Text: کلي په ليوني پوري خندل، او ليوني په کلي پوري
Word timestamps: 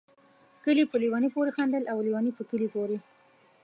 کلي 0.63 0.83
په 0.91 0.95
ليوني 1.03 1.29
پوري 1.33 1.51
خندل، 1.57 1.83
او 1.91 1.97
ليوني 2.07 2.31
په 2.37 2.43
کلي 2.49 2.67
پوري 2.73 2.97